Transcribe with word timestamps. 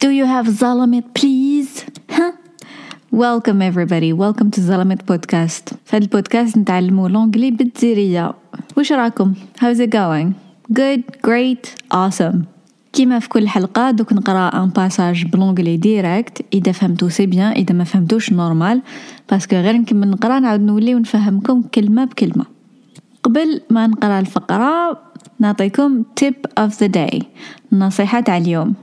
Do 0.00 0.10
you 0.10 0.26
have 0.26 0.46
Zalamet 0.46 1.12
please? 1.12 1.84
Huh? 2.08 2.32
Welcome 3.10 3.60
everybody, 3.60 4.12
welcome 4.12 4.50
to 4.52 4.60
Zalamet 4.60 5.02
podcast. 5.04 5.74
في 5.84 5.96
هذا 5.96 6.04
البودكاست 6.04 6.58
نتعلموا 6.58 7.08
l'anglais 7.08 7.50
بالجزيرية. 7.50 8.34
وش 8.76 8.92
راكم؟ 8.92 9.34
How's 9.60 9.80
it 9.80 9.90
going? 9.90 10.34
Good, 10.72 11.02
great, 11.26 11.74
awesome. 11.94 12.36
كيما 12.92 13.18
في 13.18 13.28
كل 13.28 13.48
حلقة 13.48 13.90
دوك 13.90 14.12
نقرا 14.12 14.62
un 14.62 14.68
passage 14.68 15.26
ب 15.26 15.31
l'anglais 15.31 15.76
direct 15.76 16.44
اذا 16.54 16.72
فهمتو 16.72 17.08
c'est 17.08 17.26
bien 17.26 17.52
اذا 17.52 17.74
ما 17.74 17.84
فهمتوش 17.84 18.32
normal 18.32 18.82
parce 19.30 19.46
que 19.46 19.56
غير 19.56 19.76
نكمل 19.76 20.10
نقرا 20.10 20.38
نعاود 20.38 20.60
نولي 20.60 20.94
ونفهمكم 20.94 21.62
كلمة 21.62 22.04
بكلمة 22.04 22.44
قبل 23.22 23.60
ما 23.70 23.86
نقرا 23.86 24.20
الفقرة 24.20 25.00
نعطيكم 25.38 26.02
tip 26.20 26.64
of 26.64 26.70
the 26.72 26.88
day 26.88 27.24
النصيحة 27.72 28.20
تاع 28.20 28.36
اليوم 28.36 28.74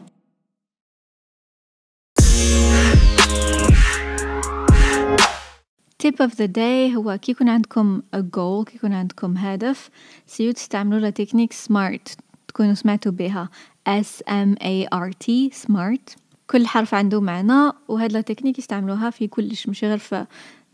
tip 6.05 6.19
of 6.19 6.32
the 6.32 6.47
day 6.47 6.95
هو 6.95 7.18
كي 7.21 7.32
يكون 7.32 7.50
عندكم 7.50 8.01
a 8.15 8.19
goal 8.19 8.64
كي 8.65 8.75
يكون 8.75 8.93
عندكم 8.93 9.37
هدف. 9.37 9.89
سيو 10.28 10.51
تستعملوا 10.51 11.00
la 11.00 11.10
technique 11.10 11.54
smart 11.54 12.18
تكونوا 12.47 12.73
سمعتوا 12.73 13.11
بها. 13.11 13.50
S 13.89 14.21
M 14.28 14.55
A 14.64 14.87
R 14.95 15.11
T 15.23 15.54
smart. 15.65 16.15
كل 16.47 16.68
حرف 16.68 16.93
عنده 16.93 17.21
معنى 17.21 17.71
وهاد 17.87 18.11
la 18.11 18.21
technique 18.21 18.60
يستعملوها 18.59 19.09
في 19.09 19.28
كلش 19.28 19.68
مش 19.68 19.83
غير 19.83 19.97
في 19.97 20.25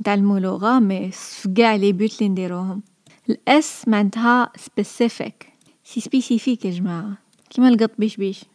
نتعلموا 0.02 0.40
لغة 0.40 0.80
mais 0.80 1.12
في 1.12 1.50
كاع 1.50 1.76
les 1.76 1.94
buts 1.94 2.18
اللي 2.20 2.30
نديروهم. 2.30 2.82
ال 3.30 3.59
S 3.59 3.88
معناتها 3.88 4.52
specific. 4.58 5.46
c'est 5.84 6.02
spécifique 6.02 6.66
يا 6.66 6.72
جماعة. 6.72 7.18
كيما 7.50 7.70
القط 7.70 7.92
بيش 7.98 8.18
بيش. 8.18 8.46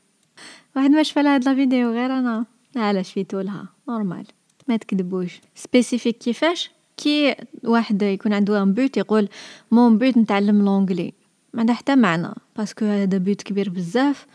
واحد 0.77 0.90
ما 0.90 1.02
شفى 1.02 1.20
هاد 1.20 1.44
la 1.45 1.55
vidéo 1.55 1.91
غير 1.90 2.18
أنا. 2.18 2.44
لا 2.74 3.02
شفيتو 3.02 3.40
لها 3.40 3.68
normal. 3.89 4.27
ما 4.69 4.77
تكذبوش. 4.77 5.41
spécifique 5.55 6.19
كيفاش؟ 6.19 6.70
كي 6.97 7.34
واحد 7.64 8.03
يكون 8.03 8.33
عنده 8.33 8.62
un 8.62 8.72
but 8.72 8.97
يقول 8.97 9.28
mon 9.70 9.98
but 9.98 10.16
نتعلم 10.17 10.64
l'anglais 10.64 11.12
ما 11.55 11.61
عنده 11.61 11.75
حتى 11.75 11.97
معنى 11.97 12.28
parce 12.56 12.74
que 12.74 12.84
هذا 12.84 13.19
but 13.19 13.42
كبير 13.42 13.70
بزاف 13.70 14.27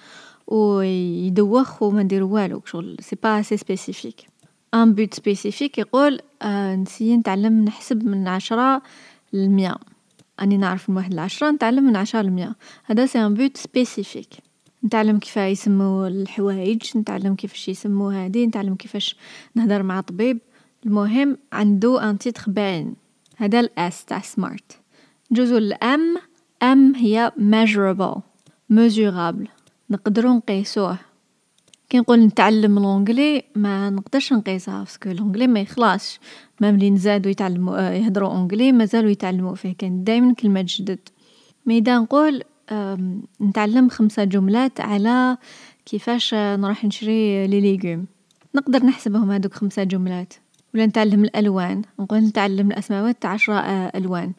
ويدوخ 0.47 1.83
وما 1.83 2.03
ندير 2.03 2.23
والو 2.23 2.61
شغل 2.65 2.97
c'est 2.99 3.17
pas 3.23 3.41
c'est 3.41 3.57
spécifique 3.57 4.15
un 4.73 4.93
but 4.93 5.13
spécifique 5.13 5.77
يقول 5.77 6.19
آه 6.41 6.75
نسي 6.75 7.17
نتعلم 7.17 7.65
نحسب 7.65 8.05
من 8.05 8.27
عشرة 8.27 8.81
للمية 9.33 9.75
أني 10.41 10.57
نعرف 10.57 10.89
من 10.89 10.97
واحد 10.97 11.13
لعشرة 11.13 11.51
نتعلم 11.51 11.83
من 11.83 11.95
عشرة 11.95 12.21
للمية 12.21 12.55
هذا 12.85 13.05
c'est 13.05 13.25
un 13.25 13.33
but 13.33 13.57
spécifique 13.57 14.29
نتعلم 14.85 15.17
كيف 15.17 15.37
يسمو 15.37 16.07
الحوايج 16.07 16.97
نتعلم 16.97 17.35
كيفاش 17.35 17.69
يسمو 17.69 18.09
هادي 18.09 18.47
نتعلم 18.47 18.75
كيفاش 18.75 19.15
نهدر 19.55 19.83
مع 19.83 20.01
طبيب. 20.01 20.39
المهم 20.85 21.37
عنده 21.53 22.09
un 22.09 22.17
titre 22.17 22.43
باين 22.47 22.95
هذا 23.37 23.59
ال 23.59 23.82
S 23.82 24.05
تاع 24.05 24.21
smart. 24.21 24.79
جزء 25.31 25.57
ال 25.57 25.87
M 25.87 26.17
M 26.63 26.95
هي 26.95 27.31
measurable 27.37 28.19
measurable 28.73 29.49
نقدروا 29.89 30.33
نقيسوه. 30.33 30.97
كي 31.89 31.99
نقول 31.99 32.19
نتعلم 32.19 32.79
l'anglais 32.79 33.43
ما 33.55 33.89
نقدرش 33.89 34.33
نقيسها 34.33 34.79
parce 34.79 34.98
que 34.98 35.09
l'anglais 35.09 35.47
ما 35.47 35.59
يخلاصش. 35.59 36.19
ما 36.61 36.71
ملي 36.71 36.89
نزادوا 36.89 37.31
يتعلموا 37.31 37.79
يهضروا 37.79 38.29
anglais 38.29 38.71
مازالوا 38.71 39.11
يتعلموا 39.11 39.55
فيه 39.55 39.75
كان 39.77 40.03
دائما 40.03 40.33
كلمة 40.33 40.65
جدد. 40.67 40.99
mais 41.65 41.81
نقول 41.81 42.43
نتعلم 43.41 43.89
خمسة 43.89 44.23
جملات 44.23 44.81
على 44.81 45.37
كيفاش 45.85 46.33
نروح 46.33 46.85
نشري 46.85 47.47
les 47.47 47.61
légumes. 47.61 48.05
نقدر 48.55 48.85
نحسبهم 48.85 49.31
هذوك 49.31 49.53
خمسة 49.53 49.83
جملات. 49.83 50.33
ولا 50.73 50.85
نتعلم 50.85 51.23
الألوان. 51.23 51.81
نقول 51.99 52.19
نتعلم 52.19 52.71
الأسماوات 52.71 53.25
عشرة 53.25 53.59
ألوان. 53.95 54.33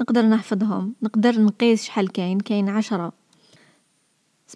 نقدر 0.00 0.22
نحفظهم. 0.22 0.94
نقدر 1.02 1.40
نقيس 1.40 1.84
شحال 1.84 2.12
كاين. 2.12 2.40
كاين 2.40 2.68
عشرة. 2.68 3.12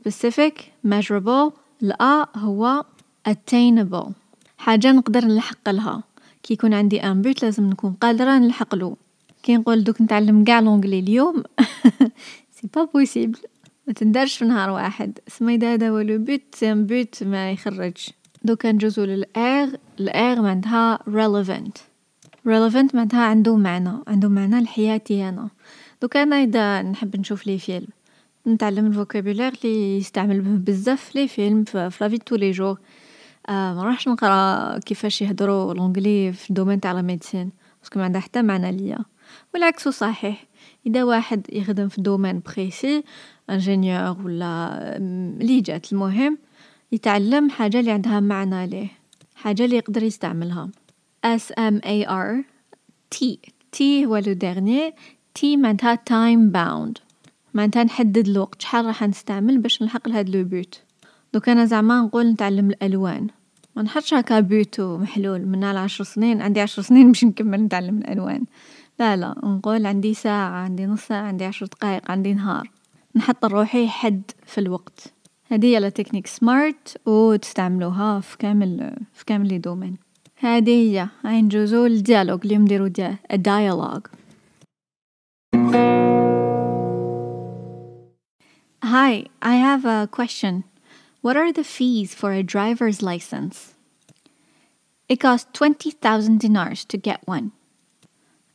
Specific 0.00 0.54
measurable. 0.86 1.52
ال 1.82 2.10
A 2.10 2.38
هو 2.38 2.84
attainable. 3.28 4.10
حاجة 4.58 4.92
نقدر 4.92 5.24
نلحق 5.24 5.70
لها. 5.70 6.02
كي 6.42 6.54
يكون 6.54 6.74
عندي 6.74 7.04
un 7.04 7.22
but 7.22 7.42
لازم 7.42 7.70
نكون 7.70 7.92
قادرة 7.92 8.38
نلحق 8.38 8.74
له. 8.74 8.96
كي 9.42 9.56
نقول 9.56 9.84
دوك 9.84 10.00
نتعلم 10.00 10.44
قاع 10.44 10.60
l'anglais 10.60 10.98
اليوم. 10.98 11.42
c'est 12.60 12.68
pas 12.74 12.84
possible 12.84 13.38
ما 13.86 13.92
تقدرش 13.92 14.36
في 14.36 14.44
نهار 14.44 14.70
واحد. 14.70 15.18
سما 15.28 15.54
هذا 15.54 15.88
هو 15.88 15.98
le 15.98 16.18
but 16.18 16.40
c'est 16.54 16.72
un 16.72 16.86
but 16.86 17.22
ما 17.22 17.52
يخرج 17.52 17.96
دوكا 18.44 18.72
نجوزو 18.72 19.04
لل 19.04 19.74
R 20.00 20.14
ال 20.14 20.27
R 20.27 20.40
معناتها 20.42 20.98
relevant. 20.98 21.78
Relevant 22.46 22.94
معناتها 22.94 23.24
عنده 23.24 23.56
معنى. 23.56 23.92
عنده 24.08 24.28
معنى 24.28 24.60
لحياتي 24.60 25.28
أنا. 25.28 25.48
دوكا 26.02 26.22
أنا 26.22 26.36
إذا 26.36 26.82
نحب 26.82 27.16
نشوف 27.16 27.46
les 27.46 27.58
films. 27.58 27.88
نتعلم 28.46 28.86
ال 28.86 28.92
vocabulaire 28.92 29.52
اللي 29.64 29.98
يستعمل 29.98 30.40
به 30.40 30.72
بزاف 30.72 31.14
les 31.14 31.28
films 31.28 31.64
في 31.64 31.90
la 32.00 32.07
vie 32.07 32.18
tous 32.18 32.36
les 32.36 32.50
jours 32.50 32.78
آه 33.48 33.74
ما 33.74 33.82
راحش 33.82 34.08
نقرا 34.08 34.78
كيفاش 34.78 35.22
يهضروا 35.22 35.74
l'anglais 35.74 36.32
في 36.32 36.50
ال 36.50 36.54
domaine 36.54 36.80
تاع 36.80 36.92
la 36.92 37.02
médecine 37.02 37.50
parce 37.80 37.91
que 37.92 37.98
ما 37.98 38.04
عندها 38.04 38.20
حتى 38.20 38.42
معنى 38.42 38.72
ليا. 38.72 38.98
والعكس 39.54 39.88
صحيح. 39.88 40.49
إذا 40.86 41.04
واحد 41.04 41.46
يخدم 41.52 41.88
في 41.88 42.00
domaine 42.00 42.42
précis 42.46 43.04
ingénieur 43.50 44.16
ولا 44.24 44.78
اللي 44.96 45.60
جات 45.60 45.92
المهم 45.92 46.38
يتعلم 46.92 47.50
حاجة 47.50 47.80
اللي 47.80 47.90
عندها 47.90 48.20
معنى 48.20 48.66
ليه 48.66 48.88
حاجة 49.34 49.64
اللي 49.64 49.76
يقدر 49.76 50.02
يستعملها. 50.02 50.68
S 51.26 51.52
M 51.58 51.80
A 51.84 52.06
R 52.08 52.44
T. 53.14 53.18
T 53.76 53.82
هو 53.82 54.16
le 54.16 54.32
dernier 54.32 54.94
T 55.38 55.44
معناتها 55.44 55.98
time 56.10 56.52
bound. 56.52 57.00
معناتها 57.54 57.84
نحدد 57.84 58.28
الوقت 58.28 58.62
شحال 58.62 58.86
راح 58.86 59.02
نستعمل 59.02 59.58
باش 59.58 59.82
نلحق 59.82 60.08
لهاد 60.08 60.28
le 60.28 60.44
but 60.44 60.80
دوك 61.34 61.48
أنا 61.48 61.64
زعما 61.64 62.00
نقول 62.00 62.26
نتعلم 62.26 62.70
الألوان. 62.70 63.26
ما 63.76 63.82
نحطش 63.82 64.14
هكا 64.14 64.40
بوت 64.40 64.80
محلول 64.80 65.46
من 65.46 65.64
على 65.64 65.78
عشر 65.78 66.04
سنين 66.04 66.42
عندي 66.42 66.60
عشر 66.60 66.82
سنين 66.82 67.08
باش 67.08 67.24
نكمل 67.24 67.60
نتعلم 67.60 67.98
الألوان. 67.98 68.44
لا 69.00 69.16
لا 69.16 69.34
نقول 69.44 69.86
عندي 69.86 70.14
ساعة 70.14 70.50
عندي 70.50 70.86
نص 70.86 71.00
ساعة 71.00 71.22
عندي 71.22 71.44
عشر 71.44 71.66
دقايق 71.66 72.10
عندي 72.10 72.34
نهار 72.34 72.70
نحط 73.14 73.44
لروحي 73.44 73.88
حد 73.88 74.22
في 74.46 74.58
الوقت 74.58 75.12
هذه 75.46 75.66
هي 75.66 75.80
la 75.80 75.88
technique 75.88 76.26
SMART 76.26 76.96
وتستعملوها 77.06 78.20
في 78.20 78.36
كامل 78.38 78.96
في 79.12 79.24
كامل 79.24 79.48
les 79.48 79.58
domaines 79.58 79.96
هذه 80.36 80.70
هي 80.70 81.08
هاي 81.24 81.42
نجوزو 81.42 81.86
الديالوج 81.86 82.46
اليوم 82.46 82.62
نديرو 82.62 82.88
dialogue 83.32 84.08
Hi, 88.82 89.26
I 89.40 89.54
have 89.68 89.84
a 89.84 90.08
question. 90.18 90.64
What 91.22 91.36
are 91.36 91.52
the 91.52 91.62
fees 91.62 92.12
for 92.20 92.32
a 92.32 92.42
driver's 92.42 93.02
license? 93.02 93.74
It 95.08 95.20
costs 95.20 95.48
20,000 95.52 96.40
dinars 96.40 96.84
to 96.86 96.96
get 96.96 97.20
one. 97.26 97.52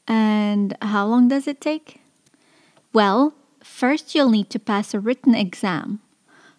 And 0.07 0.77
how 0.81 1.05
long 1.07 1.27
does 1.27 1.47
it 1.47 1.61
take? 1.61 2.01
Well, 2.93 3.33
first 3.63 4.15
you'll 4.15 4.29
need 4.29 4.49
to 4.51 4.59
pass 4.59 4.93
a 4.93 4.99
written 4.99 5.35
exam. 5.35 6.01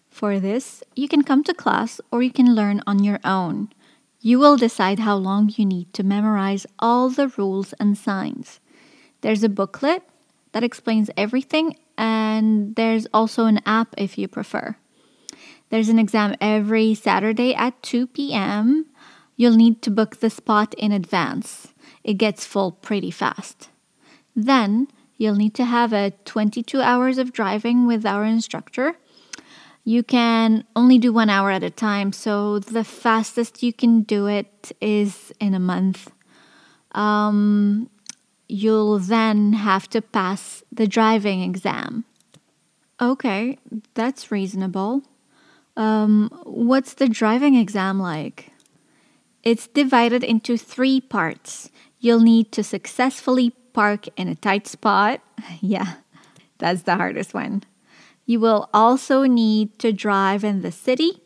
For 0.09 0.39
this, 0.39 0.83
you 0.95 1.07
can 1.07 1.23
come 1.23 1.43
to 1.43 1.53
class 1.53 2.01
or 2.11 2.21
you 2.21 2.31
can 2.31 2.55
learn 2.55 2.81
on 2.87 3.03
your 3.03 3.19
own. 3.23 3.69
You 4.19 4.39
will 4.39 4.57
decide 4.57 4.99
how 4.99 5.15
long 5.15 5.51
you 5.55 5.65
need 5.65 5.93
to 5.93 6.03
memorize 6.03 6.65
all 6.79 7.09
the 7.09 7.27
rules 7.37 7.73
and 7.73 7.97
signs. 7.97 8.59
There's 9.21 9.43
a 9.43 9.49
booklet 9.49 10.03
that 10.51 10.63
explains 10.63 11.09
everything, 11.15 11.77
and 11.97 12.75
there's 12.75 13.05
also 13.13 13.45
an 13.45 13.61
app 13.65 13.93
if 13.97 14.17
you 14.17 14.27
prefer. 14.27 14.75
There's 15.69 15.89
an 15.89 15.99
exam 15.99 16.35
every 16.41 16.93
Saturday 16.95 17.53
at 17.53 17.81
2 17.83 18.07
p.m. 18.07 18.87
You'll 19.35 19.55
need 19.55 19.81
to 19.83 19.91
book 19.91 20.17
the 20.17 20.29
spot 20.29 20.73
in 20.75 20.91
advance. 20.91 21.73
It 22.07 22.13
gets 22.13 22.45
full 22.45 22.71
pretty 22.71 23.11
fast. 23.11 23.69
Then 24.33 24.87
you'll 25.17 25.35
need 25.35 25.53
to 25.55 25.65
have 25.65 25.91
a 25.91 26.11
22 26.23 26.81
hours 26.81 27.17
of 27.17 27.33
driving 27.33 27.85
with 27.85 28.05
our 28.05 28.23
instructor. 28.23 28.95
You 29.83 30.03
can 30.03 30.63
only 30.73 30.97
do 30.97 31.11
one 31.11 31.29
hour 31.29 31.51
at 31.51 31.63
a 31.63 31.69
time, 31.69 32.13
so 32.13 32.59
the 32.59 32.85
fastest 32.85 33.61
you 33.61 33.73
can 33.73 34.03
do 34.03 34.27
it 34.27 34.71
is 34.79 35.33
in 35.41 35.53
a 35.53 35.59
month. 35.59 36.09
Um, 36.93 37.89
you'll 38.47 38.99
then 38.99 39.51
have 39.51 39.89
to 39.89 40.01
pass 40.01 40.63
the 40.71 40.87
driving 40.87 41.41
exam. 41.41 42.05
Okay, 43.01 43.59
that's 43.95 44.31
reasonable. 44.31 45.03
Um, 45.75 46.29
what's 46.45 46.93
the 46.93 47.09
driving 47.09 47.55
exam 47.55 47.99
like? 47.99 48.51
It's 49.43 49.67
divided 49.67 50.23
into 50.23 50.57
three 50.57 50.99
parts. 50.99 51.69
You'll 51.99 52.21
need 52.21 52.51
to 52.53 52.63
successfully 52.63 53.51
park 53.73 54.07
in 54.17 54.27
a 54.27 54.35
tight 54.35 54.67
spot. 54.67 55.21
yeah, 55.61 55.95
that's 56.57 56.83
the 56.83 56.95
hardest 56.95 57.33
one. 57.33 57.63
You 58.25 58.39
will 58.39 58.69
also 58.73 59.23
need 59.23 59.79
to 59.79 59.93
drive 59.93 60.43
in 60.43 60.61
the 60.61 60.71
city 60.71 61.21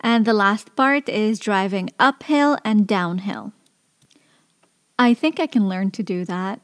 And 0.00 0.26
the 0.26 0.34
last 0.34 0.76
part 0.76 1.08
is 1.08 1.38
driving 1.38 1.88
uphill 1.98 2.58
and 2.62 2.86
downhill. 2.86 3.54
I 4.98 5.14
think 5.14 5.40
I 5.40 5.46
can 5.46 5.66
learn 5.66 5.90
to 5.92 6.02
do 6.02 6.26
that. 6.26 6.60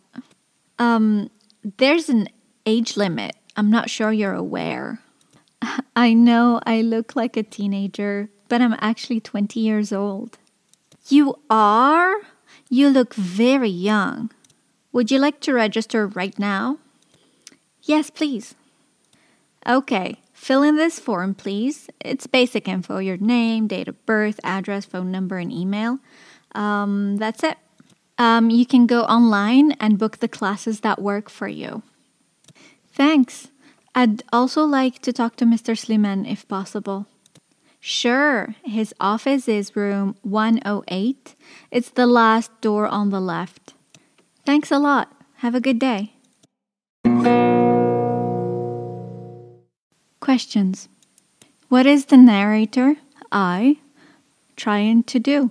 Um, 0.78 1.30
there's 1.78 2.10
an 2.10 2.28
age 2.66 2.98
limit. 2.98 3.34
I'm 3.56 3.70
not 3.70 3.88
sure 3.88 4.12
you're 4.12 4.34
aware. 4.34 5.00
I 5.96 6.12
know 6.12 6.60
I 6.66 6.82
look 6.82 7.16
like 7.16 7.36
a 7.38 7.42
teenager, 7.42 8.28
but 8.48 8.60
I'm 8.60 8.76
actually 8.78 9.20
20 9.20 9.58
years 9.58 9.90
old. 9.90 10.38
You 11.08 11.36
are? 11.48 12.16
You 12.72 12.88
look 12.88 13.14
very 13.14 13.68
young. 13.68 14.30
Would 14.92 15.10
you 15.10 15.18
like 15.18 15.40
to 15.40 15.52
register 15.52 16.06
right 16.06 16.38
now? 16.38 16.78
Yes, 17.82 18.10
please. 18.10 18.54
Okay, 19.66 20.20
fill 20.32 20.62
in 20.62 20.76
this 20.76 21.00
form, 21.00 21.34
please. 21.34 21.90
It's 21.98 22.28
basic 22.28 22.68
info 22.68 22.98
your 22.98 23.16
name, 23.16 23.66
date 23.66 23.88
of 23.88 24.06
birth, 24.06 24.38
address, 24.44 24.84
phone 24.84 25.10
number, 25.10 25.38
and 25.38 25.52
email. 25.52 25.98
Um, 26.54 27.16
that's 27.16 27.42
it. 27.42 27.58
Um, 28.18 28.50
you 28.50 28.64
can 28.64 28.86
go 28.86 29.02
online 29.02 29.72
and 29.72 29.98
book 29.98 30.18
the 30.18 30.28
classes 30.28 30.80
that 30.80 31.02
work 31.02 31.28
for 31.28 31.48
you. 31.48 31.82
Thanks. 32.92 33.48
I'd 33.96 34.22
also 34.32 34.62
like 34.62 35.02
to 35.02 35.12
talk 35.12 35.34
to 35.36 35.44
Mr. 35.44 35.74
Sliman 35.74 36.30
if 36.30 36.46
possible. 36.46 37.06
Sure, 37.80 38.54
his 38.62 38.94
office 39.00 39.48
is 39.48 39.74
room 39.74 40.14
108. 40.20 41.34
It's 41.70 41.88
the 41.88 42.06
last 42.06 42.50
door 42.60 42.86
on 42.86 43.08
the 43.08 43.20
left. 43.20 43.72
Thanks 44.44 44.70
a 44.70 44.78
lot. 44.78 45.10
Have 45.36 45.54
a 45.54 45.60
good 45.60 45.78
day. 45.78 46.12
Questions 50.20 50.88
What 51.70 51.86
is 51.86 52.06
the 52.06 52.18
narrator, 52.18 52.96
I, 53.32 53.78
trying 54.56 55.02
to 55.04 55.18
do? 55.18 55.50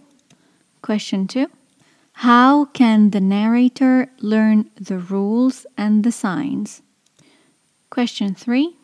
Question 0.84 1.28
2 1.28 1.48
How 2.14 2.66
can 2.66 3.10
the 3.10 3.20
narrator 3.20 4.08
learn 4.20 4.70
the 4.80 5.00
rules 5.00 5.66
and 5.76 6.04
the 6.04 6.12
signs? 6.12 6.84
Question 7.90 8.36
3 8.36 8.76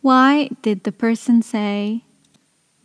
Why 0.00 0.48
did 0.62 0.84
the 0.84 0.92
person 0.92 1.42
say, 1.42 2.04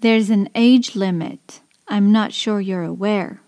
There's 0.04 0.30
an 0.30 0.48
age 0.54 0.96
limit? 0.96 1.60
I'm 1.88 2.10
not 2.12 2.32
sure 2.32 2.60
you're 2.60 2.84
aware. 2.84 3.40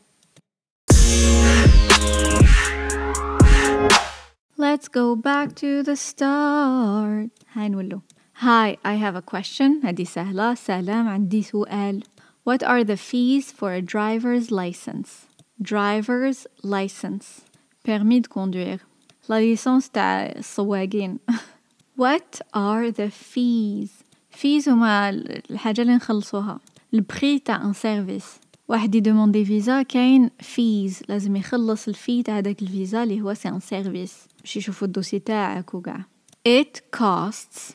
Let's 4.57 4.89
go 4.89 5.17
back 5.17 5.55
to 5.57 5.83
the 5.83 5.97
start. 5.97 7.31
هاي 7.55 7.69
نقول 7.69 8.01
Hi, 8.35 8.77
I 8.85 8.95
have 8.95 9.15
a 9.15 9.23
question. 9.23 9.81
هذه 9.85 10.05
سهلة. 10.05 10.55
سلام 10.55 11.09
عندي 11.09 11.43
سؤال. 11.43 12.03
What 12.45 12.63
are 12.63 12.83
the 12.85 12.97
fees 12.97 13.53
for 13.53 13.73
a 13.73 13.81
driver's 13.81 14.51
license? 14.51 15.27
Driver's 15.61 16.47
license. 16.63 17.43
Permis 17.85 18.21
de 18.23 18.29
conduire. 18.29 18.81
La 19.29 19.37
licence 19.39 19.89
تاع 19.89 20.27
السواقين. 20.37 21.19
What 21.97 22.41
are 22.53 22.91
the 22.91 23.11
fees? 23.11 24.03
fees 24.42 24.70
هما 24.70 25.10
الحاجة 25.10 25.82
اللي 25.82 25.96
نخلصوها. 25.96 26.60
ال 26.94 27.03
prix 27.03 27.40
تاع 27.40 27.66
un 27.66 27.74
service. 27.74 28.26
واحد 28.68 28.96
يدوموندي 28.96 29.46
فيزا 29.46 29.82
كاين 29.82 30.30
fees 30.40 31.04
لازم 31.10 31.36
يخلص 31.36 31.88
ال 31.88 31.97
fee 31.97 32.24
تاع 32.24 32.38
هداك 32.38 32.62
الفيزا 32.62 33.04
اللي 33.04 33.22
هو 33.22 33.34
c'est 33.34 33.50
un 33.50 33.60
service 33.60 34.16
باش 34.42 34.58
يشوفوا 34.58 34.88
ال 34.88 34.92
dossier 34.92 35.20
تاعك 35.20 35.74
وكاع 35.74 36.06
it 36.48 37.00
costs 37.00 37.74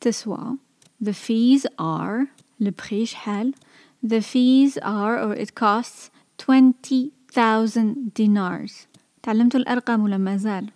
تسوى 0.00 0.56
the 1.04 1.12
fees 1.12 1.62
are 1.80 2.26
ال 2.62 2.71
prix 2.71 3.06
شحال 3.06 3.54
the 4.06 4.20
fees 4.20 4.78
are 4.82 5.18
or 5.24 5.34
it 5.44 5.54
costs 5.54 6.10
20,000 6.38 7.96
dinars. 8.18 8.72
تعلمتوا 9.22 9.60
الأرقام 9.60 10.02
ولا 10.02 10.18
مازال 10.18 10.70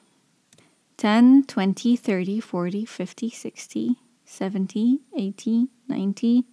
10 0.98 1.42
20 1.50 1.96
30 1.96 2.40
40 2.54 2.86
50 2.86 3.30
60 3.30 4.09
70 4.30 4.98
80 5.16 5.68
90 6.14 6.44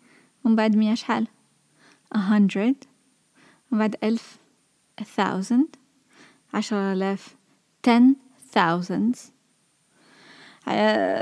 ومن 0.46 0.56
بعد 0.56 0.76
مية 0.76 0.94
شحال 0.94 1.28
100 2.16 2.76
وبعد 3.72 3.96
ألف 4.04 4.38
a 5.02 5.04
thousand. 5.04 5.78
عشرة 6.54 6.94
آلاف 6.94 7.36
ten 7.88 8.16
thousands. 8.54 9.18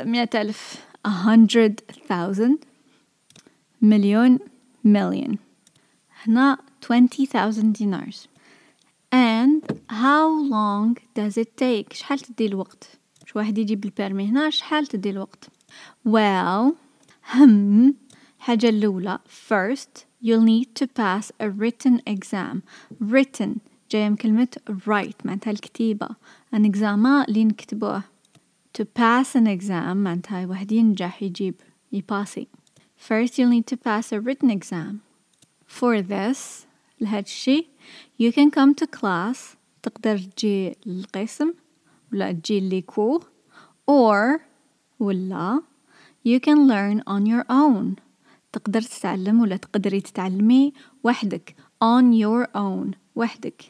مئة 0.05 0.41
ألف 0.41 0.85
a 1.07 1.11
hundred 1.11 1.73
thousand. 2.09 2.57
مليون 3.81 4.39
million. 4.83 5.37
هنا 6.23 6.57
twenty 6.81 7.25
thousand 7.25 7.73
dinars. 7.73 8.27
And 9.11 9.63
how 9.89 10.27
long 10.49 10.97
does 11.15 11.37
it 11.37 11.57
take 11.57 11.93
شحال 11.93 12.19
تدي 12.19 12.45
الوقت؟ 12.45 12.89
واحد 13.35 13.57
يجيب 13.57 13.85
البيرمي 13.85 14.25
هنا؟ 14.25 14.49
شحال 14.49 14.87
تدي 14.87 15.09
الوقت؟ 15.09 15.49
well 16.04 16.74
هم 17.34 17.94
الحاجة 18.38 18.68
الأولى 18.68 19.18
first 19.26 20.04
you'll 20.22 20.44
need 20.44 20.74
to 20.74 20.86
pass 20.86 21.32
a 21.40 21.48
written 21.48 22.00
exam 22.06 22.62
written 23.00 23.60
جاية 23.90 24.08
من 24.08 24.16
كلمة 24.16 24.48
write 24.68 25.26
معناتها 25.26 25.50
الكتيبة 25.50 26.08
an 26.54 26.64
exam 26.64 27.06
اللي 27.28 27.44
نكتبوه 27.44 28.02
to 28.78 28.84
pass 28.84 29.36
an 29.36 29.46
exam 29.46 29.96
معناتها 29.96 30.46
واحد 30.46 30.72
ينجح 30.72 31.22
يجيب 31.22 31.54
يباسي 31.92 32.48
first 33.08 33.38
you'll 33.38 33.50
need 33.50 33.66
to 33.66 33.76
pass 33.76 34.12
a 34.12 34.20
written 34.20 34.50
exam 34.50 35.00
for 35.66 36.02
this 36.02 36.66
لهاد 37.00 37.24
الشي 37.24 37.66
you 38.22 38.32
can 38.32 38.50
come 38.50 38.74
to 38.74 38.86
class 38.86 39.56
تقدر 39.82 40.18
تجي 40.18 40.76
للقسم 40.86 41.52
ولا 42.12 42.32
تجي 42.32 42.68
لكور 42.68 43.24
or 43.90 44.40
ولا 44.99 45.61
you 46.27 46.39
can 46.39 46.67
learn 46.67 47.01
on 47.07 47.25
your 47.25 47.45
own. 47.49 47.99
تقدر 48.51 48.81
تتعلم 48.81 49.41
ولا 49.41 49.57
تقدري 49.57 50.01
تتعلمي 50.01 50.73
وحدك. 51.03 51.55
on 51.83 52.13
your 52.13 52.47
own 52.55 52.95
وحدك. 53.15 53.63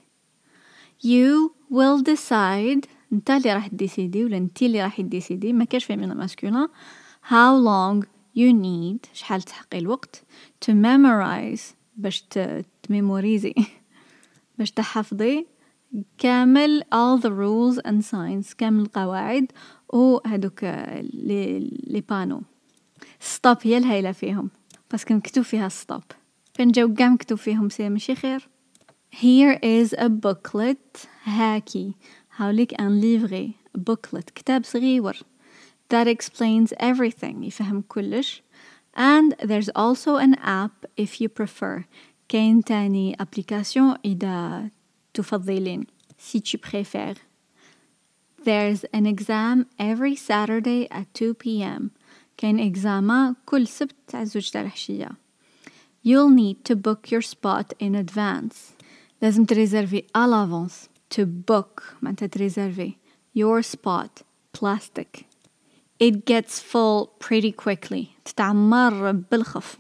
you 1.04 1.52
will 1.72 2.02
decide 2.04 2.88
انت 3.14 3.32
اللي 3.32 3.54
راح 3.54 3.68
تديسيدي 3.68 4.26
ولا 4.26 4.38
انت 4.38 4.62
اللي 4.62 4.84
راح 4.84 5.02
تديسيدي. 5.02 5.54
ما 5.54 5.66
كاش 5.66 5.86
فيمينا 5.86 6.14
ماسكولا 6.14 6.70
how 7.30 7.66
long 7.66 8.06
you 8.38 8.54
need 8.54 9.14
شحال 9.14 9.42
تحقي 9.42 9.78
الوقت. 9.78 10.24
to 10.66 10.74
memorize 10.74 11.62
باش 11.98 12.26
تميموريزي. 12.84 13.54
باش 14.58 14.72
تحفظي. 14.72 15.46
كامل 16.18 16.84
all 16.84 17.22
the 17.22 17.32
rules 17.32 17.82
and 17.88 18.04
signs 18.04 18.54
كامل 18.58 18.82
القواعد 18.82 19.52
وهدوك 19.90 20.64
les 20.64 22.04
panneaux. 22.10 22.42
stop 23.20 23.58
هي 23.62 23.78
الهيلة 23.78 24.12
فيهم 24.12 24.50
parce 24.92 25.06
que 25.06 25.14
مكتوب 25.14 25.44
فيها 25.44 25.70
stop 25.70 26.04
فين 26.54 26.72
جاو 26.72 26.94
قاع 27.00 27.10
مكتوب 27.10 27.38
فيهم 27.38 27.70
c'est 27.70 27.90
ماشي 27.90 28.16
خير؟ 28.16 28.50
Here 29.16 29.60
is 29.64 29.94
a 29.94 30.10
booklet 30.10 31.08
هاكي. 31.24 31.94
هاوليك 32.36 32.82
ان 32.82 33.00
ليفغي 33.02 33.52
booklet 33.80 34.32
كتاب 34.36 34.64
صغير 34.64 35.24
that 35.94 36.08
explains 36.08 36.74
everything 36.82 37.44
يفهم 37.44 37.84
كلش. 37.88 38.44
And 38.98 39.34
there's 39.44 39.70
also 39.76 40.16
an 40.16 40.36
app 40.36 40.86
if 40.98 41.22
you 41.22 41.28
prefer. 41.28 41.84
كاين 42.30 42.64
تاني 42.64 43.18
application 43.22 43.98
إذا 44.06 44.70
تفضلين 45.15 45.87
si 46.19 46.41
tu 46.43 46.59
préfères 46.59 47.17
There's 48.45 48.85
an 48.95 49.05
exam 49.05 49.67
every 49.79 50.17
Saturday 50.17 50.89
at 50.91 51.13
2 51.15 51.35
p.m. 51.35 51.91
كاين 52.37 52.61
إكزاما 52.61 53.35
كل 53.47 53.67
سبت 53.67 53.95
تاع 54.07 54.25
زوج 54.25 54.51
تاع 54.51 54.63
الحشية 54.63 55.09
You'll 56.03 56.31
need 56.31 56.65
to 56.65 56.75
book 56.77 57.11
your 57.11 57.23
spot 57.23 57.73
in 57.79 57.95
advance 57.95 58.57
لازم 59.23 59.45
تريزرفي 59.45 60.05
à 60.19 60.27
l'avance 60.27 60.89
to 61.15 61.25
book 61.27 61.83
معناتها 62.03 62.27
تريزرفي 62.27 62.93
your 63.39 63.63
spot 63.63 64.23
plastic 64.59 65.25
It 66.03 66.25
gets 66.25 66.61
full 66.61 67.07
pretty 67.19 67.53
quickly 67.53 68.05
تتعمر 68.25 69.13
بالخف 69.13 69.79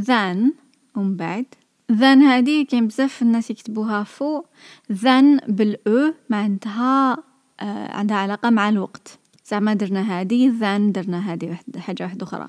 then 0.00 0.52
ومن 0.96 1.16
بعد 1.16 1.46
then 1.93 2.23
هذه 2.23 2.65
كاين 2.65 2.87
بزاف 2.87 3.21
الناس 3.21 3.49
يكتبوها 3.49 4.03
فوق 4.03 4.47
then 4.91 5.47
بال 5.47 5.91
E 5.91 6.13
معناتها 6.29 7.17
آه 7.59 7.95
عندها 7.95 8.17
علاقة 8.17 8.49
مع 8.49 8.69
الوقت. 8.69 9.19
زعما 9.45 9.73
درنا 9.73 10.19
هادي 10.19 10.51
then 10.51 10.91
درنا 10.91 11.31
هادي 11.31 11.49
واحد 11.49 11.77
حاجة 11.77 12.03
واحدة 12.03 12.25
أخرى. 12.25 12.47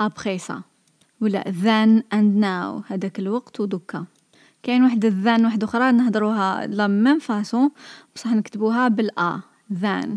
Après 0.00 0.38
ça. 0.38 0.54
ولا 1.20 1.42
then 1.42 2.02
and 2.14 2.40
now. 2.40 2.92
هذاك 2.92 3.18
الوقت 3.18 3.60
ودكا 3.60 4.04
كاين 4.62 4.82
واحد 4.82 5.24
then 5.24 5.44
واحدة 5.44 5.66
أخرى 5.66 5.92
نهضروها 5.92 6.66
la 6.66 6.86
même 6.86 7.18
façon 7.18 7.70
بصح 8.16 8.32
نكتبوها 8.32 8.88
بال 8.88 9.14
A. 9.14 9.40
then 9.70 10.08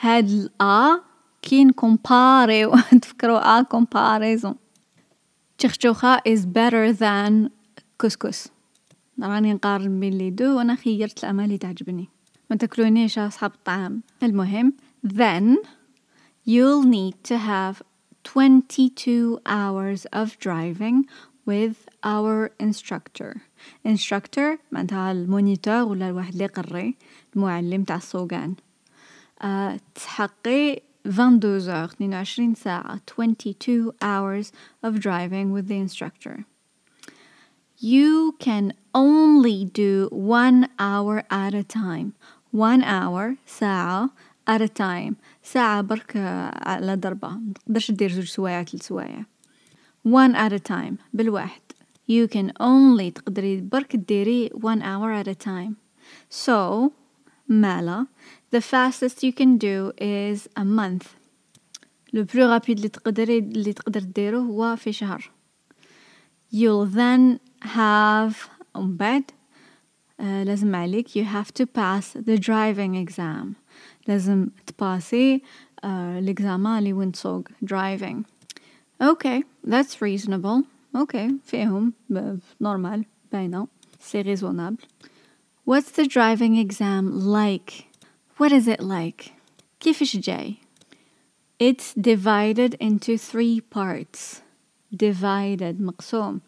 هاد 0.00 0.28
ال 0.30 0.65
A 0.65 1.00
كي 1.42 1.64
نكومباريو 1.64 2.74
تفكروا 3.02 3.60
A 3.60 3.62
comparaison 3.62 4.54
شخشوخة 5.58 6.18
is 6.18 6.40
better 6.46 6.92
than 6.92 7.50
كسكس. 8.04 8.48
راني 9.22 9.52
نقارن 9.52 10.00
بين 10.00 10.18
les 10.18 10.30
deux 10.30 10.56
وأنا 10.56 10.74
خيرت 10.74 11.24
الأمة 11.24 11.44
اللي 11.44 11.58
تعجبني. 11.58 12.08
ما 12.50 12.56
تاكلونيش 12.56 13.18
أصحاب 13.18 13.52
الطعام. 13.54 14.02
المهم 14.22 14.72
then 15.06 15.56
you'll 16.46 16.84
need 16.84 17.14
to 17.24 17.38
have 17.38 17.82
22 18.24 19.38
hours 19.46 20.06
of 20.12 20.38
driving 20.38 21.06
with 21.46 21.76
our 22.02 22.50
instructor. 22.62 23.40
Instructor 23.88 24.58
معناتها 24.72 25.12
المونيتور 25.12 25.82
ولا 25.82 26.08
الواحد 26.08 26.32
اللي 26.32 26.44
يقري؟ 26.44 26.94
المعلم 27.36 27.84
تاع 27.84 27.96
السوقان. 27.96 28.54
أه 29.42 29.80
تحقي 29.94 30.82
22 31.06 31.60
heures 31.60 31.94
22 31.94 32.54
ساعة 32.54 33.00
22 33.06 33.92
hours 34.02 34.52
of 34.82 35.00
driving 35.00 35.52
with 35.52 35.68
the 35.68 35.78
instructor. 35.78 36.44
you 37.79 38.35
can 38.39 38.73
only 38.93 39.65
do 39.65 40.09
one 40.11 40.67
hour 40.77 41.23
at 41.29 41.53
a 41.53 41.63
time 41.63 42.13
one 42.51 42.83
hour 42.83 43.37
ساعة 43.45 44.09
at 44.47 44.61
a 44.61 44.67
time 44.67 45.15
ساعة 45.43 45.81
برك 45.81 46.17
على 46.65 46.95
ضربة 46.95 47.29
متقدرش 47.29 47.91
دير 47.91 48.11
زوج 48.11 48.25
سوايع 48.25 48.63
ثلاث 48.63 48.83
سوايع 48.83 49.25
one 50.07 50.35
at 50.35 50.53
a 50.53 50.59
time 50.59 50.95
بالواحد 51.13 51.61
you 52.07 52.27
can 52.27 52.51
only 52.59 53.11
تقدري 53.15 53.61
برك 53.61 53.95
ديري 53.95 54.49
one 54.49 54.81
hour 54.81 55.23
at 55.23 55.27
a 55.27 55.35
time 55.35 55.75
so 56.29 56.91
مالا 57.47 58.05
the 58.55 58.61
fastest 58.61 59.23
you 59.23 59.31
can 59.31 59.57
do 59.57 59.91
is 60.01 60.47
a 60.59 60.63
month 60.63 61.05
لو 62.13 62.23
بلو 62.23 62.45
رابيد 62.51 62.77
اللي 62.77 62.89
تقدري 62.89 63.37
اللي 63.37 63.73
تقدر 63.73 63.99
ديرو 63.99 64.39
هو 64.39 64.75
في 64.75 64.93
شهر 64.93 65.31
you'll 66.53 66.87
then 66.87 67.39
have 67.63 68.35
ومن 68.75 68.97
بعد 68.97 69.23
uh, 70.19 70.23
لازم 70.23 70.75
عليك 70.75 71.07
you 71.07 71.23
have 71.23 71.53
to 71.53 71.65
pass 71.65 72.13
the 72.13 72.37
driving 72.37 73.07
exam 73.07 73.55
لازم 74.07 74.47
تباسي 74.67 75.37
uh, 75.37 75.85
الاكزامان 75.85 76.77
اللي 76.79 76.93
وين 76.93 77.11
تسوق 77.11 77.47
driving 77.65 78.23
okay 79.03 79.43
that's 79.67 80.01
reasonable 80.01 80.63
okay 80.97 81.31
فيهم 81.45 81.93
normal 82.63 83.03
باينة 83.31 83.67
c'est 83.99 84.23
raisonnable 84.23 84.85
what's 85.65 85.91
the 85.91 86.07
driving 86.07 86.55
exam 86.55 87.11
like 87.11 87.85
what 88.37 88.51
is 88.51 88.67
it 88.67 88.81
like 88.81 89.31
كيفش 89.79 90.17
جاي 90.17 90.55
it's 91.63 91.93
divided 91.93 92.75
into 92.79 93.17
three 93.17 93.61
parts 93.61 94.41
divided 94.95 95.81
مقسوم 95.81 96.41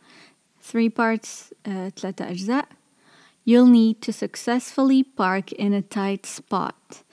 three 0.65 0.89
parts 0.89 1.53
uh, 1.67 1.89
ثلاثة 1.89 2.29
أجزاء 2.29 2.67
you'll 3.45 3.67
need 3.67 4.01
to 4.01 4.13
successfully 4.13 5.03
park 5.03 5.51
in 5.51 5.73
a 5.73 5.81
tight 5.81 6.25
spot 6.25 7.03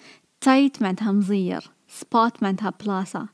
tight 0.40 0.82
معناتها 0.82 1.12
مزير 1.12 1.70
spot 2.00 2.42
معناتها 2.42 2.72
بلاصة 2.84 3.28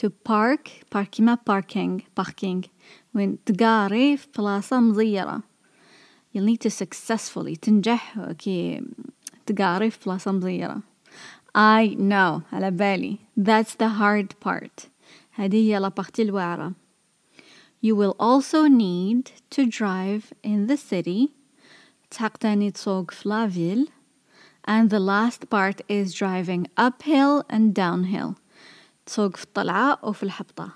to 0.00 0.08
park 0.08 0.68
park 0.94 1.08
كيما 1.10 1.38
parking 1.50 2.02
parking 2.20 2.68
وين 3.14 3.38
تقاري 3.44 4.16
في 4.16 4.26
بلاصة 4.38 4.80
مزيرة 4.80 5.42
you'll 6.34 6.46
need 6.46 6.60
to 6.60 6.70
successfully 6.70 7.58
تنجح 7.62 8.32
كي 8.38 8.82
تقاري 9.46 9.90
في 9.90 9.98
بلاصة 10.06 10.32
مزيرة 10.32 10.82
I 11.58 11.96
know 11.96 12.42
على 12.52 12.70
بالي 12.70 13.18
that's 13.40 13.74
the 13.74 13.88
hard 13.88 14.48
part 14.48 14.86
هذه 15.32 15.56
هي 15.56 15.78
لا 15.78 15.88
بارتي 15.88 16.22
الواعرة 16.22 16.72
You 17.80 17.96
will 17.96 18.16
also 18.18 18.68
need 18.68 19.32
to 19.50 19.66
drive 19.66 20.32
in 20.44 20.66
the 20.66 20.76
city 20.76 21.28
تحق 22.10 22.36
تاني 22.36 22.70
تسوق 22.70 23.10
في 23.10 23.28
لافيل 23.28 23.88
and 24.68 24.90
the 24.90 25.00
last 25.00 25.50
part 25.50 25.80
is 25.88 26.14
driving 26.14 26.66
uphill 26.76 27.42
and 27.50 27.74
downhill 27.74 28.34
تسوق 29.06 29.36
في 29.36 29.44
الطلعة 29.44 29.98
وفي 30.02 30.22
الحبطة 30.22 30.68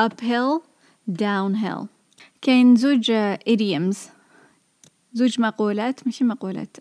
uphill 0.00 0.62
downhill 1.10 1.86
كاين 2.42 2.76
زوج 2.76 3.12
idioms 3.48 3.96
زوج 5.12 5.40
مقولات 5.40 6.06
ماشي 6.06 6.24
مقولات 6.24 6.76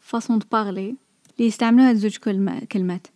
فاصون 0.00 0.38
بارلي 0.52 0.96
اللي 1.36 1.48
يستعملوها 1.48 1.92
زوج 1.92 2.16
كلمات 2.70 3.06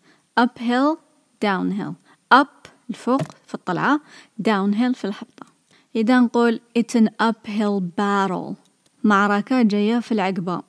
uphill 0.41 0.97
downhill 1.45 1.93
up 2.35 2.69
الفوق 2.91 3.23
في 3.47 3.55
الطلعة 3.55 4.01
downhill 4.43 4.93
في 4.95 5.05
الحبطة 5.05 5.47
إذا 5.96 6.20
نقول 6.20 6.62
it's 6.80 6.96
an 6.96 7.08
uphill 7.22 7.82
battle. 7.82 8.56
معركة 9.04 9.62
جاية 9.62 10.00
في 10.00 10.12
العقبة. 10.12 10.62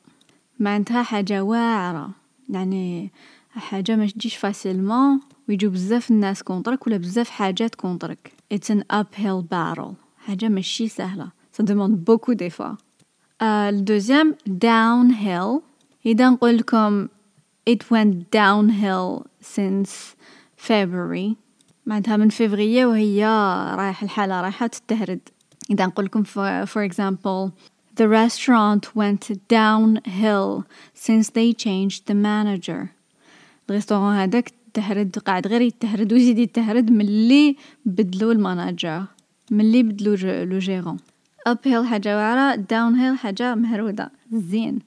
معناتها 0.59 1.03
حاجة 1.03 1.43
واعرة. 1.43 2.11
يعني 2.49 3.13
حاجة 3.51 3.97
ما 3.97 4.07
تجيش 4.07 4.37
فاسيلمون 4.37 5.21
ويجو 5.49 5.71
بزاف 5.71 6.11
الناس 6.11 6.43
كونطرك 6.43 6.87
ولا 6.87 6.97
بزاف 6.97 7.31
حاجات 7.31 7.75
كونطرك. 7.75 8.33
It's 8.55 8.71
an 8.71 8.83
uphill 8.93 9.43
battle. 9.43 9.95
حاجة 10.27 10.49
ماشي 10.49 10.89
سهلة. 10.89 11.29
Ça 11.53 11.63
demande 11.63 11.97
beaucoup 11.97 12.35
d'efforts 12.35 12.79
le 13.45 13.81
deuxième 13.81 14.35
downhill. 14.47 15.63
إذا 16.07 16.31
نقول 16.31 16.57
لكم 16.57 17.09
it 17.71 17.91
went 17.91 18.31
downhill 18.31 19.27
since 19.41 20.17
February. 20.57 21.37
معناتها 21.87 22.17
من 22.17 22.29
فبراير 22.29 22.87
وهي 22.87 23.25
رايح 23.75 24.03
الحالة 24.03 24.41
رايحة 24.41 24.67
تتهرد. 24.67 25.21
إذا 25.71 25.87
نقول 25.87 26.05
لكم 26.05 26.25
for, 26.67 26.91
example 26.91 27.51
The 27.97 28.09
restaurant 28.09 28.97
went 28.97 29.25
downhill 29.49 30.65
since 30.95 31.31
they 31.31 31.53
changed 31.53 32.07
the 32.07 32.15
manager. 32.15 32.89
ال 33.71 33.75
restaurant 33.75 34.17
هذاك 34.17 34.53
تهرد 34.75 35.19
قاعد 35.19 35.47
غير 35.47 35.61
يتهرد. 35.61 36.13
ويزيد 36.13 36.39
يتهرد؟ 36.39 36.91
ملي 36.91 37.57
بدلو 37.87 38.33
ال 38.33 38.41
manager. 38.41 39.05
ملي 39.51 39.83
بدلو 39.83 40.15
le 40.45 40.59
gérant. 40.59 40.97
Uphill 41.49 41.85
حاجة 41.85 42.17
واعرة 42.17 42.57
downhill 42.57 43.19
حاجة 43.19 43.55
مهرودة. 43.55 44.11
زين. 44.33 44.79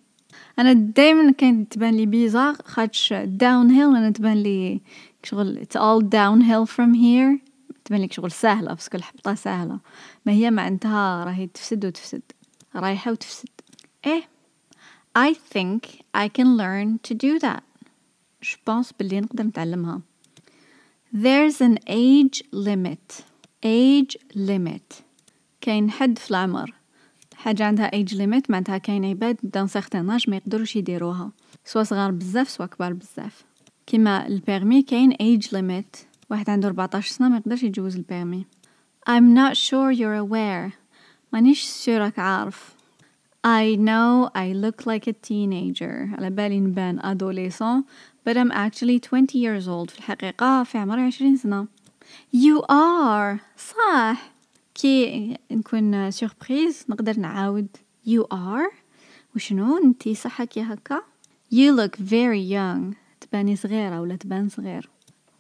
أنا 0.59 0.73
دائما 0.73 1.31
كان 1.31 1.69
تبان 1.69 1.93
لي 1.93 2.05
bizarre 2.05 2.55
خاطش 2.65 3.13
downhill 3.13 3.95
أنا 3.95 4.09
تبان 4.09 4.43
لي 4.43 4.81
شغل 5.27 5.65
it's 5.65 5.75
all 5.75 6.01
downhill 6.01 6.65
from 6.65 6.93
here. 6.93 7.47
تبان 7.85 8.01
لك 8.01 8.13
شغل 8.13 8.31
سهلة 8.31 8.73
parce 8.73 8.88
que 8.88 8.97
الحبطة 8.97 9.33
سهلة. 9.33 9.79
ما 10.25 10.31
هي 10.31 10.51
معناتها 10.51 11.23
راهي 11.23 11.47
تفسد 11.47 11.85
وتفسد. 11.85 12.21
رايحة 12.75 13.11
وتفسد. 13.11 13.49
إيه 14.05 14.21
I 15.17 15.33
think 15.33 15.81
I 16.17 16.27
can 16.27 16.57
learn 16.57 16.99
to 17.09 17.15
do 17.15 17.39
that. 17.39 17.63
pense 18.67 18.93
بلي 18.99 19.21
نقدر 19.21 19.43
نتعلمها. 19.43 20.01
There's 21.13 21.61
an 21.61 21.77
age 21.87 22.41
limit. 22.53 23.23
Age 23.65 24.17
limit. 24.35 25.01
كاين 25.61 25.91
حد 25.91 26.17
في 26.17 26.31
العمر. 26.31 26.73
حاجة 27.35 27.65
عندها 27.65 27.91
age 27.91 28.11
limit 28.11 28.49
معناتها 28.49 28.77
كاين 28.77 29.05
عباد 29.05 29.37
d'un 29.43 29.67
certain 29.67 30.05
ما 30.05 30.35
يقدروش 30.35 30.75
يديروها. 30.75 31.31
soit 31.65 31.83
صغار 31.83 32.11
بزاف 32.11 32.49
soit 32.49 32.65
كبار 32.65 32.93
بزاف. 32.93 33.46
كيما 33.87 34.27
ال 34.27 34.35
permis 34.35 34.81
كاين 34.81 35.13
age 35.13 35.47
limit. 35.47 36.05
واحد 36.29 36.49
عنده 36.49 36.67
14 36.67 37.11
سنة 37.11 37.29
ما 37.29 37.37
يقدرش 37.37 37.63
يجوز 37.63 37.95
ال 37.95 38.01
permis. 38.02 38.45
I'm 39.09 39.33
not 39.33 39.57
sure 39.57 39.91
you're 39.91 40.27
aware. 40.27 40.73
مانيش 41.33 41.63
sûr 41.63 42.05
ك 42.05 42.19
عارف. 42.19 42.75
I 43.45 43.75
know 43.75 44.29
I 44.35 44.53
look 44.53 44.85
like 44.85 45.07
a 45.07 45.13
teenager. 45.13 46.15
على 46.17 46.29
بالي 46.29 46.59
نبان 46.59 46.99
adolescent. 46.99 47.85
But 48.25 48.37
I'm 48.37 48.51
actually 48.51 48.99
20 48.99 49.35
years 49.35 49.67
old. 49.67 49.91
في 49.91 49.99
الحقيقة 49.99 50.63
في 50.63 50.77
عمري 50.77 51.01
20 51.01 51.37
سنة. 51.37 51.67
You 52.35 52.61
are. 52.69 53.39
صح. 53.57 54.31
كي 54.75 55.37
نكون 55.51 56.11
surprise 56.11 56.85
نقدر 56.89 57.19
نعاود. 57.19 57.67
You 58.07 58.23
are. 58.33 58.73
وشنو؟ 59.35 59.77
انتي 59.77 60.15
صح 60.15 60.43
كي 60.43 60.61
هكا؟ 60.61 61.01
You 61.53 61.71
look 61.71 61.95
very 61.95 62.41
young. 62.41 63.06
تباني 63.26 63.56
صغيرة 63.56 64.00
ولا 64.00 64.16
تبان 64.16 64.48
صغير 64.48 64.90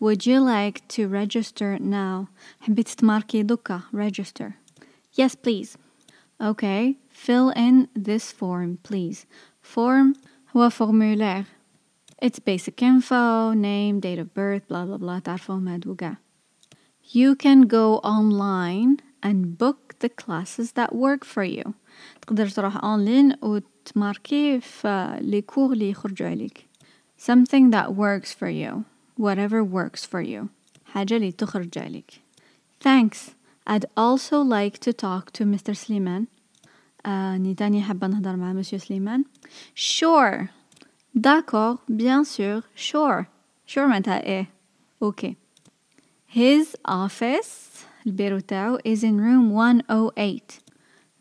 Would 0.00 0.26
you 0.26 0.40
like 0.40 0.88
to 0.88 1.08
register 1.08 1.78
now 1.78 2.28
حبيت 2.60 2.88
تماركي 2.88 3.42
دوكا 3.42 3.80
register 3.94 4.52
Yes 5.20 5.34
please 5.34 5.76
Okay 6.42 6.96
fill 7.08 7.50
in 7.50 7.88
this 7.94 8.32
form 8.32 8.78
please 8.88 9.26
form 9.60 10.14
هو 10.56 10.70
formulaire 10.70 11.46
It's 12.24 12.38
basic 12.38 12.80
info, 12.82 13.52
name, 13.52 13.98
date 13.98 14.20
of 14.20 14.32
birth, 14.32 14.68
blah 14.68 14.84
blah 14.86 14.96
blah 14.96 15.18
تعرفوهم 15.18 15.68
هادو 15.68 15.94
قاع 15.94 16.16
You 17.14 17.34
can 17.34 17.62
go 17.62 17.98
online 18.04 19.00
and 19.22 19.58
book 19.58 19.94
the 19.98 20.08
classes 20.08 20.72
that 20.72 20.94
work 20.94 21.24
for 21.24 21.44
you 21.44 21.72
تقدر 22.22 22.48
تروح 22.48 22.84
اونلاين 22.84 23.36
وتماركي 23.42 24.60
في 24.60 25.18
لي 25.20 25.42
كور 25.42 25.72
اللي 25.72 25.90
يخرجوا 25.90 26.28
عليك 26.28 26.65
something 27.16 27.70
that 27.70 27.94
works 27.94 28.32
for 28.32 28.48
you 28.48 28.84
whatever 29.16 29.62
works 29.62 30.04
for 30.04 30.20
you 30.20 30.48
حاجة 30.84 31.16
اللي 31.16 31.32
تخرج 31.32 31.78
عليك 31.78 32.20
thanks 32.80 33.30
I'd 33.66 33.86
also 33.96 34.42
like 34.42 34.78
to 34.78 34.92
talk 34.92 35.32
to 35.32 35.44
Mr. 35.44 35.72
سليمان 35.72 36.26
أني 37.06 37.54
تاني 37.54 37.82
حابة 37.82 38.06
نهضر 38.06 38.36
مع 38.36 38.52
مسيو 38.52 38.78
سليمان 38.78 39.24
Sure 39.74 40.48
D'accord, 41.14 41.78
bien 41.88 42.24
sûr, 42.24 42.62
sure 42.74 43.26
Sure 43.66 43.78
معناتها 43.86 44.22
إيه 44.26 44.46
أوكي 45.02 45.36
His 46.34 46.76
office 46.88 47.86
البيرو 48.06 48.38
تاعو 48.38 48.78
is 48.78 49.02
in 49.02 49.18
room 49.20 49.52
108 49.52 50.40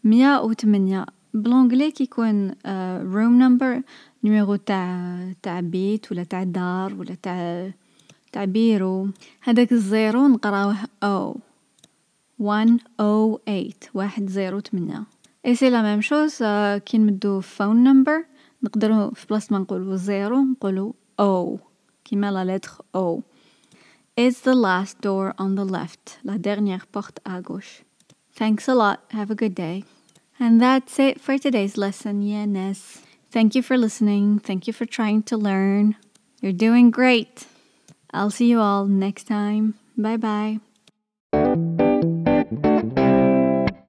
مية 0.04 0.42
وثمانية 0.42 1.06
بلونجلي 1.37 1.91
كيكون 1.91 2.55
room 3.15 3.39
number 3.39 3.83
numéro 4.25 4.57
تاع 4.57 5.19
تاع 5.43 5.61
بيت 5.61 6.13
ولا 6.13 6.25
تاع 6.25 6.43
دار 6.43 6.95
ولا 6.95 7.15
تاع 7.23 7.71
تاع 8.33 8.45
بيرو 8.45 9.09
هذاك 9.43 9.73
ال 9.73 9.84
zéro 9.84 10.29
نقراوه 10.29 10.77
أو 11.03 11.37
108 12.39 13.71
واحد 13.95 14.29
زيرو 14.29 14.61
تمنية 14.61 15.03
اي 15.47 15.55
سي 15.55 15.71
لا 15.71 15.83
ميم 15.83 16.01
شوز 16.01 16.43
كي 16.77 16.99
نمدو 16.99 17.41
فون 17.41 17.85
نمبر 17.85 18.25
نقدرو 18.63 19.11
في 19.11 19.27
بلاصة 19.27 19.53
ما 19.53 19.59
نقولو 19.59 19.97
زيرو 19.97 20.41
نقولو 20.41 20.95
أو 21.21 21.59
كيما 22.05 22.33
لا 22.33 22.57
لتر 22.57 22.71
أو 22.95 23.23
It's 24.19 24.41
the 24.41 24.55
last 24.55 25.03
door 25.03 25.35
on 25.37 25.57
the 25.57 25.67
left, 25.77 26.21
la 26.25 26.39
dernière 26.39 26.87
porte 26.87 27.21
à 27.27 27.43
gauche. 27.43 27.85
Thanks 28.39 28.67
a 28.67 28.75
lot. 28.75 28.99
Have 29.11 29.31
a 29.31 29.35
good 29.35 29.55
day. 29.55 29.85
And 30.39 30.61
that's 30.61 30.99
it 30.99 31.21
for 31.21 31.39
today's 31.39 31.77
lesson, 31.77 32.23
Yenes. 32.23 33.01
Thank 33.31 33.55
you 33.55 33.63
for 33.63 33.77
listening. 33.77 34.39
Thank 34.39 34.67
you 34.67 34.73
for 34.73 34.87
trying 34.87 35.23
to 35.25 35.37
learn. 35.37 35.97
You're 36.41 36.53
doing 36.53 36.91
great. 36.91 37.47
I'll 38.13 38.31
see 38.31 38.47
you 38.47 38.61
all 38.61 38.87
next 38.87 39.25
time. 39.25 39.75
Bye 39.97 40.17
bye. 40.17 41.77